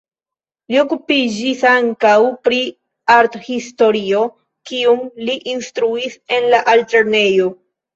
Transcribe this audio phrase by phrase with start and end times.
[0.71, 2.15] Li okupiĝis ankaŭ
[2.49, 2.63] pri
[3.19, 4.27] arthistorio,
[4.73, 7.59] kiun li instruis en la altlernejo.